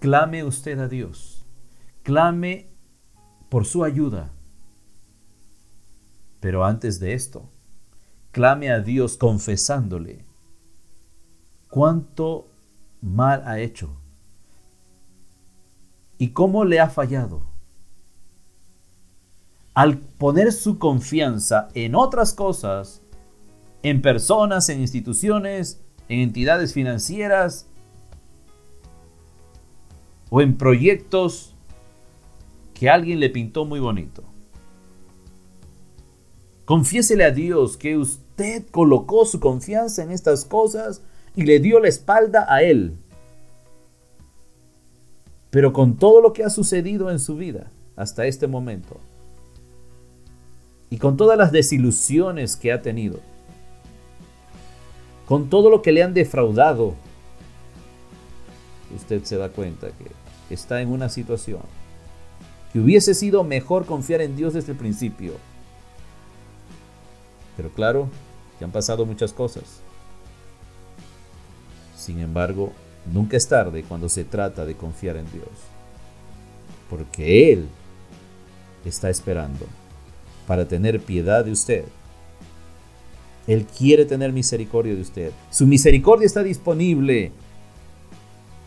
Clame 0.00 0.44
usted 0.44 0.78
a 0.78 0.88
Dios. 0.88 1.44
Clame 2.02 2.68
por 3.48 3.66
su 3.66 3.84
ayuda. 3.84 4.30
Pero 6.40 6.64
antes 6.64 7.00
de 7.00 7.14
esto, 7.14 7.48
clame 8.30 8.70
a 8.70 8.80
Dios 8.80 9.16
confesándole 9.16 10.24
cuánto 11.70 12.48
mal 13.00 13.42
ha 13.46 13.58
hecho 13.60 13.90
y 16.18 16.30
cómo 16.30 16.64
le 16.64 16.80
ha 16.80 16.90
fallado. 16.90 17.42
Al 19.72 19.98
poner 19.98 20.52
su 20.52 20.78
confianza 20.78 21.68
en 21.74 21.94
otras 21.94 22.32
cosas, 22.32 23.02
en 23.82 24.02
personas, 24.02 24.68
en 24.68 24.80
instituciones, 24.80 25.80
en 26.08 26.20
entidades 26.20 26.72
financieras 26.72 27.66
o 30.30 30.40
en 30.40 30.56
proyectos 30.56 31.54
que 32.74 32.90
alguien 32.90 33.20
le 33.20 33.30
pintó 33.30 33.64
muy 33.64 33.80
bonito. 33.80 34.22
Confiésele 36.64 37.24
a 37.24 37.30
Dios 37.30 37.76
que 37.76 37.96
usted 37.96 38.66
colocó 38.70 39.26
su 39.26 39.38
confianza 39.38 40.02
en 40.02 40.10
estas 40.10 40.44
cosas 40.44 41.02
y 41.36 41.44
le 41.44 41.60
dio 41.60 41.78
la 41.78 41.88
espalda 41.88 42.46
a 42.48 42.62
Él. 42.62 42.96
Pero 45.50 45.72
con 45.72 45.96
todo 45.96 46.20
lo 46.20 46.32
que 46.32 46.42
ha 46.42 46.50
sucedido 46.50 47.10
en 47.10 47.18
su 47.18 47.36
vida 47.36 47.70
hasta 47.96 48.26
este 48.26 48.48
momento, 48.48 48.98
y 50.90 50.98
con 50.98 51.16
todas 51.16 51.38
las 51.38 51.52
desilusiones 51.52 52.56
que 52.56 52.72
ha 52.72 52.82
tenido, 52.82 53.20
con 55.26 55.48
todo 55.48 55.70
lo 55.70 55.82
que 55.82 55.92
le 55.92 56.02
han 56.02 56.14
defraudado, 56.14 56.94
usted 58.94 59.24
se 59.24 59.36
da 59.36 59.48
cuenta 59.48 59.88
que 59.88 60.54
está 60.54 60.80
en 60.80 60.90
una 60.90 61.08
situación 61.08 61.62
que 62.72 62.80
hubiese 62.80 63.14
sido 63.14 63.44
mejor 63.44 63.86
confiar 63.86 64.20
en 64.20 64.36
Dios 64.36 64.54
desde 64.54 64.72
el 64.72 64.78
principio. 64.78 65.34
Pero 67.56 67.70
claro, 67.70 68.08
que 68.58 68.64
han 68.64 68.72
pasado 68.72 69.06
muchas 69.06 69.32
cosas. 69.32 69.80
Sin 71.96 72.18
embargo, 72.18 72.72
Nunca 73.12 73.36
es 73.36 73.46
tarde 73.48 73.84
cuando 73.84 74.08
se 74.08 74.24
trata 74.24 74.64
de 74.64 74.76
confiar 74.76 75.16
en 75.16 75.30
Dios, 75.30 75.48
porque 76.88 77.52
Él 77.52 77.68
está 78.84 79.10
esperando 79.10 79.66
para 80.46 80.66
tener 80.66 81.00
piedad 81.00 81.44
de 81.44 81.52
usted. 81.52 81.84
Él 83.46 83.66
quiere 83.66 84.04
tener 84.04 84.32
misericordia 84.32 84.94
de 84.94 85.02
usted. 85.02 85.32
Su 85.50 85.66
misericordia 85.66 86.26
está 86.26 86.42
disponible. 86.42 87.32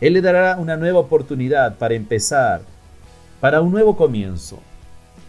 Él 0.00 0.12
le 0.12 0.20
dará 0.20 0.56
una 0.58 0.76
nueva 0.76 1.00
oportunidad 1.00 1.76
para 1.78 1.94
empezar, 1.94 2.62
para 3.40 3.60
un 3.60 3.72
nuevo 3.72 3.96
comienzo. 3.96 4.60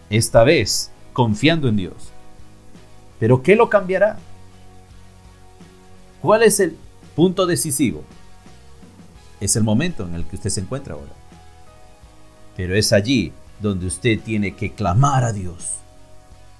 Esta 0.10 0.44
vez 0.44 0.92
confiando 1.14 1.68
en 1.68 1.78
Dios. 1.78 2.12
Pero 3.20 3.42
¿qué 3.42 3.56
lo 3.56 3.70
cambiará? 3.70 4.18
¿Cuál 6.22 6.44
es 6.44 6.60
el 6.60 6.76
punto 7.16 7.46
decisivo? 7.46 8.04
es 9.40 9.56
el 9.56 9.64
momento 9.64 10.06
en 10.06 10.16
el 10.16 10.26
que 10.26 10.36
usted 10.36 10.50
se 10.50 10.62
encuentra 10.62 10.96
ahora. 10.96 11.12
Pero 12.56 12.76
es 12.76 12.92
allí 12.92 13.32
donde 13.62 13.88
usted 13.88 14.20
tiene 14.20 14.56
que 14.56 14.74
clamar 14.74 15.24
a 15.24 15.34
Dios, 15.34 15.76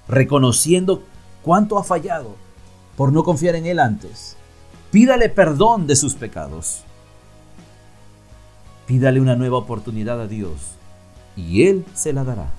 reconociendo 0.08 1.02
cuánto 1.42 1.78
ha 1.78 1.84
fallado 1.84 2.36
por 3.00 3.14
no 3.14 3.24
confiar 3.24 3.54
en 3.54 3.64
Él 3.64 3.78
antes. 3.78 4.36
Pídale 4.90 5.30
perdón 5.30 5.86
de 5.86 5.96
sus 5.96 6.12
pecados. 6.12 6.82
Pídale 8.86 9.22
una 9.22 9.36
nueva 9.36 9.56
oportunidad 9.56 10.20
a 10.20 10.26
Dios 10.26 10.72
y 11.34 11.62
Él 11.62 11.86
se 11.94 12.12
la 12.12 12.24
dará. 12.24 12.50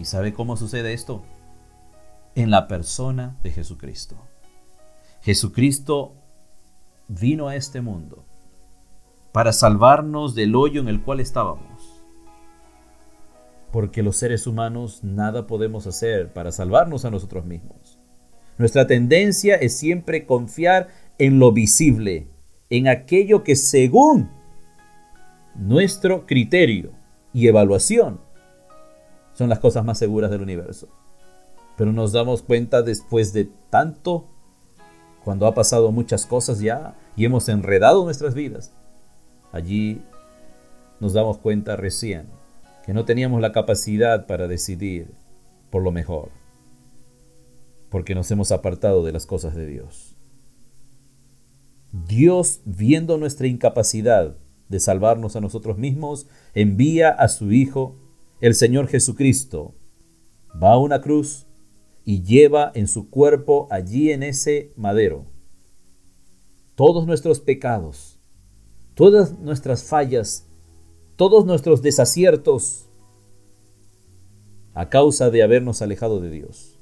¿Y 0.00 0.06
sabe 0.06 0.32
cómo 0.32 0.56
sucede 0.56 0.94
esto? 0.94 1.22
En 2.34 2.50
la 2.50 2.66
persona 2.66 3.36
de 3.42 3.50
Jesucristo. 3.50 4.16
Jesucristo 5.20 6.14
vino 7.08 7.48
a 7.48 7.56
este 7.56 7.82
mundo 7.82 8.24
para 9.32 9.52
salvarnos 9.52 10.34
del 10.34 10.56
hoyo 10.56 10.80
en 10.80 10.88
el 10.88 11.02
cual 11.02 11.20
estábamos. 11.20 11.75
Porque 13.76 14.02
los 14.02 14.16
seres 14.16 14.46
humanos 14.46 15.04
nada 15.04 15.46
podemos 15.46 15.86
hacer 15.86 16.32
para 16.32 16.50
salvarnos 16.50 17.04
a 17.04 17.10
nosotros 17.10 17.44
mismos. 17.44 17.98
Nuestra 18.56 18.86
tendencia 18.86 19.54
es 19.56 19.76
siempre 19.76 20.24
confiar 20.24 20.88
en 21.18 21.38
lo 21.38 21.52
visible, 21.52 22.26
en 22.70 22.88
aquello 22.88 23.44
que 23.44 23.54
según 23.54 24.30
nuestro 25.54 26.24
criterio 26.24 26.92
y 27.34 27.48
evaluación 27.48 28.18
son 29.34 29.50
las 29.50 29.58
cosas 29.58 29.84
más 29.84 29.98
seguras 29.98 30.30
del 30.30 30.40
universo. 30.40 30.88
Pero 31.76 31.92
nos 31.92 32.12
damos 32.12 32.40
cuenta 32.40 32.80
después 32.80 33.34
de 33.34 33.50
tanto 33.68 34.26
cuando 35.22 35.46
ha 35.46 35.52
pasado 35.52 35.92
muchas 35.92 36.24
cosas 36.24 36.60
ya 36.60 36.96
y 37.14 37.26
hemos 37.26 37.46
enredado 37.50 38.04
nuestras 38.04 38.34
vidas. 38.34 38.72
Allí 39.52 40.00
nos 40.98 41.12
damos 41.12 41.36
cuenta 41.36 41.76
recién 41.76 42.35
que 42.86 42.94
no 42.94 43.04
teníamos 43.04 43.40
la 43.40 43.52
capacidad 43.52 44.26
para 44.26 44.48
decidir 44.48 45.10
por 45.70 45.82
lo 45.82 45.92
mejor, 45.92 46.30
porque 47.90 48.14
nos 48.14 48.30
hemos 48.30 48.52
apartado 48.52 49.04
de 49.04 49.12
las 49.12 49.26
cosas 49.26 49.54
de 49.54 49.66
Dios. 49.66 50.16
Dios, 52.06 52.60
viendo 52.64 53.18
nuestra 53.18 53.48
incapacidad 53.48 54.36
de 54.68 54.80
salvarnos 54.80 55.36
a 55.36 55.40
nosotros 55.40 55.76
mismos, 55.76 56.28
envía 56.54 57.10
a 57.10 57.28
su 57.28 57.52
Hijo, 57.52 57.96
el 58.40 58.54
Señor 58.54 58.88
Jesucristo, 58.88 59.74
va 60.62 60.72
a 60.72 60.78
una 60.78 61.00
cruz, 61.00 61.46
y 62.04 62.22
lleva 62.22 62.70
en 62.74 62.86
su 62.86 63.10
cuerpo 63.10 63.66
allí 63.68 64.12
en 64.12 64.22
ese 64.22 64.72
madero 64.76 65.26
todos 66.76 67.06
nuestros 67.06 67.40
pecados, 67.40 68.20
todas 68.94 69.38
nuestras 69.40 69.82
fallas, 69.82 70.46
todos 71.16 71.46
nuestros 71.46 71.82
desaciertos 71.82 72.86
a 74.74 74.90
causa 74.90 75.30
de 75.30 75.42
habernos 75.42 75.80
alejado 75.80 76.20
de 76.20 76.30
Dios. 76.30 76.78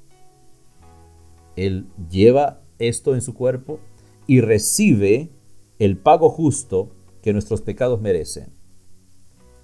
Él 1.55 1.87
lleva 2.09 2.61
esto 2.77 3.15
en 3.15 3.21
su 3.21 3.33
cuerpo 3.33 3.79
y 4.27 4.41
recibe 4.41 5.29
el 5.79 5.97
pago 5.97 6.29
justo 6.29 6.91
que 7.21 7.31
nuestros 7.31 7.61
pecados 7.61 8.01
merecen. 8.01 8.49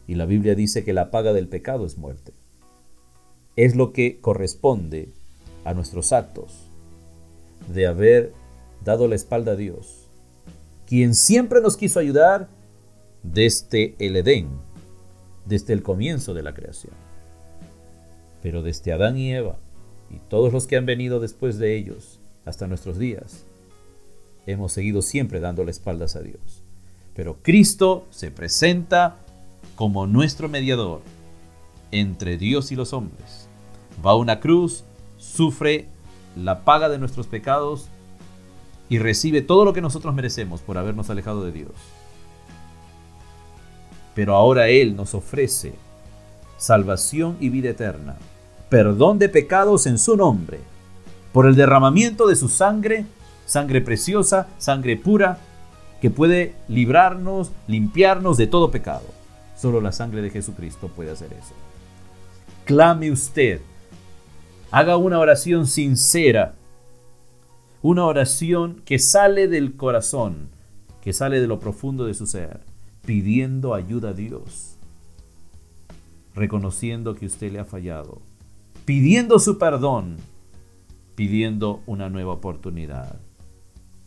Y 0.07 0.15
la 0.15 0.25
Biblia 0.25 0.55
dice 0.55 0.85
que 0.85 0.93
la 0.93 1.11
paga 1.11 1.33
del 1.33 1.49
pecado 1.49 1.85
es 1.85 1.97
muerte. 1.97 2.33
Es 3.57 3.75
lo 3.75 3.91
que 3.91 4.21
corresponde 4.21 5.09
a 5.65 5.73
nuestros 5.73 6.13
actos 6.13 6.71
de 7.73 7.87
haber 7.87 8.33
dado 8.83 9.07
la 9.09 9.15
espalda 9.15 9.51
a 9.51 9.55
Dios, 9.55 10.09
quien 10.87 11.13
siempre 11.13 11.61
nos 11.61 11.75
quiso 11.75 11.99
ayudar 11.99 12.49
desde 13.23 13.95
el 13.99 14.15
Edén, 14.15 14.49
desde 15.45 15.73
el 15.73 15.83
comienzo 15.83 16.33
de 16.33 16.43
la 16.43 16.53
creación. 16.53 16.93
Pero 18.41 18.63
desde 18.63 18.93
Adán 18.93 19.17
y 19.17 19.33
Eva 19.33 19.57
y 20.09 20.19
todos 20.29 20.51
los 20.51 20.67
que 20.67 20.77
han 20.77 20.85
venido 20.85 21.19
después 21.19 21.57
de 21.57 21.77
ellos 21.77 22.19
hasta 22.45 22.67
nuestros 22.67 22.97
días, 22.97 23.45
hemos 24.45 24.73
seguido 24.73 25.01
siempre 25.01 25.39
dando 25.39 25.63
las 25.63 25.77
espaldas 25.77 26.15
a 26.15 26.21
Dios. 26.21 26.63
Pero 27.15 27.37
Cristo 27.41 28.07
se 28.09 28.31
presenta 28.31 29.17
como 29.75 30.07
nuestro 30.07 30.49
mediador 30.49 31.01
entre 31.91 32.37
Dios 32.37 32.71
y 32.71 32.75
los 32.75 32.93
hombres. 32.93 33.47
Va 34.03 34.11
a 34.11 34.15
una 34.15 34.39
cruz 34.39 34.83
sufre 35.17 35.87
la 36.35 36.63
paga 36.63 36.89
de 36.89 36.97
nuestros 36.97 37.27
pecados 37.27 37.87
y 38.89 38.97
recibe 38.99 39.41
todo 39.41 39.65
lo 39.65 39.73
que 39.73 39.81
nosotros 39.81 40.13
merecemos 40.15 40.61
por 40.61 40.77
habernos 40.77 41.09
alejado 41.09 41.45
de 41.45 41.51
Dios. 41.51 41.71
Pero 44.15 44.35
ahora 44.35 44.69
Él 44.69 44.95
nos 44.95 45.13
ofrece 45.13 45.73
salvación 46.57 47.37
y 47.39 47.49
vida 47.49 47.69
eterna, 47.69 48.17
perdón 48.69 49.19
de 49.19 49.29
pecados 49.29 49.87
en 49.87 49.97
su 49.97 50.15
nombre, 50.15 50.59
por 51.33 51.45
el 51.45 51.55
derramamiento 51.55 52.27
de 52.27 52.35
su 52.35 52.49
sangre, 52.49 53.05
sangre 53.45 53.81
preciosa, 53.81 54.47
sangre 54.57 54.97
pura, 54.97 55.39
que 56.01 56.09
puede 56.09 56.55
librarnos, 56.67 57.51
limpiarnos 57.67 58.37
de 58.37 58.47
todo 58.47 58.71
pecado. 58.71 59.05
Solo 59.57 59.81
la 59.81 59.91
sangre 59.91 60.21
de 60.21 60.29
Jesucristo 60.29 60.87
puede 60.87 61.11
hacer 61.11 61.31
eso. 61.33 61.53
Clame 62.65 63.11
usted, 63.11 63.61
haga 64.71 64.97
una 64.97 65.19
oración 65.19 65.67
sincera, 65.67 66.55
una 67.81 68.05
oración 68.05 68.81
que 68.85 68.99
sale 68.99 69.47
del 69.47 69.75
corazón, 69.75 70.49
que 71.01 71.13
sale 71.13 71.39
de 71.39 71.47
lo 71.47 71.59
profundo 71.59 72.05
de 72.05 72.13
su 72.13 72.25
ser, 72.25 72.61
pidiendo 73.05 73.73
ayuda 73.73 74.09
a 74.09 74.13
Dios, 74.13 74.77
reconociendo 76.35 77.15
que 77.15 77.25
usted 77.25 77.51
le 77.51 77.59
ha 77.59 77.65
fallado, 77.65 78.21
pidiendo 78.85 79.39
su 79.39 79.57
perdón, 79.57 80.17
pidiendo 81.15 81.81
una 81.85 82.09
nueva 82.09 82.33
oportunidad. 82.33 83.19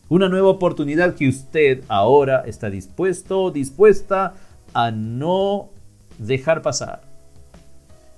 Una 0.09 0.29
nueva 0.29 0.49
oportunidad 0.49 1.15
que 1.15 1.29
usted 1.29 1.83
ahora 1.89 2.43
está 2.47 2.69
dispuesto 2.69 3.51
dispuesta 3.51 4.35
a 4.75 4.91
no 4.91 5.71
dejar 6.19 6.63
pasar. 6.63 7.03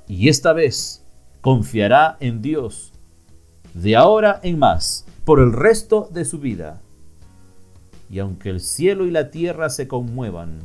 Y 0.09 0.29
esta 0.29 0.53
vez 0.53 1.05
confiará 1.41 2.17
en 2.21 2.43
Dios 2.43 2.93
de 3.75 3.95
ahora 3.95 4.41
en 4.43 4.59
más 4.59 5.07
por 5.25 5.39
el 5.41 5.53
resto 5.53 6.09
de 6.13 6.25
su 6.25 6.39
vida 6.39 6.81
y 8.09 8.19
aunque 8.19 8.51
el 8.51 8.61
cielo 8.61 9.07
y 9.07 9.11
la 9.11 9.31
tierra 9.31 9.69
se 9.69 9.89
conmuevan, 9.89 10.61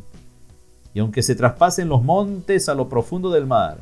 y 0.93 0.99
aunque 0.99 1.23
se 1.23 1.35
traspasen 1.35 1.89
los 1.89 2.03
montes 2.03 2.69
a 2.69 2.73
lo 2.73 2.89
profundo 2.89 3.29
del 3.31 3.47
mar, 3.47 3.77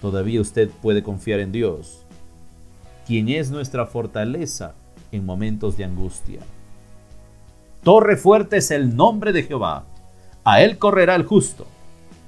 todavía 0.00 0.40
usted 0.40 0.70
puede 0.82 1.02
confiar 1.02 1.40
en 1.40 1.52
Dios, 1.52 2.04
quien 3.06 3.28
es 3.28 3.50
nuestra 3.50 3.86
fortaleza 3.86 4.74
en 5.12 5.26
momentos 5.26 5.76
de 5.76 5.84
angustia. 5.84 6.40
Torre 7.82 8.16
fuerte 8.16 8.58
es 8.58 8.70
el 8.70 8.96
nombre 8.96 9.32
de 9.32 9.42
Jehová, 9.42 9.84
a 10.44 10.62
él 10.62 10.78
correrá 10.78 11.14
el 11.14 11.24
justo 11.24 11.66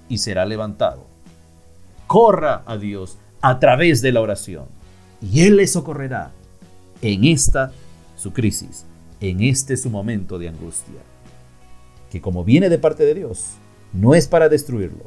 y 0.08 0.18
será 0.18 0.44
levantado. 0.44 1.06
Corra 2.06 2.62
a 2.66 2.76
Dios 2.76 3.18
a 3.40 3.58
través 3.58 4.02
de 4.02 4.12
la 4.12 4.20
oración 4.20 4.66
y 5.20 5.42
él 5.42 5.56
le 5.56 5.66
socorrerá 5.66 6.30
en 7.02 7.24
esta 7.24 7.72
su 8.16 8.32
crisis 8.32 8.86
en 9.20 9.42
este 9.42 9.76
su 9.76 9.90
momento 9.90 10.38
de 10.38 10.48
angustia, 10.48 11.00
que 12.10 12.20
como 12.20 12.44
viene 12.44 12.68
de 12.68 12.78
parte 12.78 13.04
de 13.04 13.14
Dios, 13.14 13.52
no 13.92 14.14
es 14.14 14.28
para 14.28 14.48
destruirlo, 14.48 15.06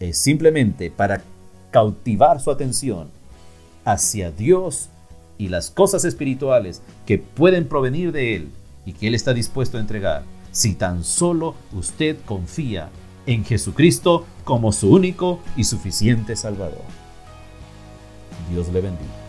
es 0.00 0.18
simplemente 0.18 0.90
para 0.90 1.22
cautivar 1.70 2.40
su 2.40 2.50
atención 2.50 3.08
hacia 3.84 4.30
Dios 4.30 4.88
y 5.38 5.48
las 5.48 5.70
cosas 5.70 6.04
espirituales 6.04 6.82
que 7.04 7.18
pueden 7.18 7.68
provenir 7.68 8.12
de 8.12 8.36
Él 8.36 8.48
y 8.84 8.92
que 8.92 9.08
Él 9.08 9.14
está 9.14 9.34
dispuesto 9.34 9.76
a 9.76 9.80
entregar, 9.80 10.22
si 10.52 10.74
tan 10.74 11.04
solo 11.04 11.54
usted 11.72 12.16
confía 12.24 12.88
en 13.26 13.44
Jesucristo 13.44 14.24
como 14.44 14.72
su 14.72 14.90
único 14.90 15.40
y 15.56 15.64
suficiente 15.64 16.36
Salvador. 16.36 16.84
Dios 18.50 18.68
le 18.68 18.80
bendiga. 18.80 19.25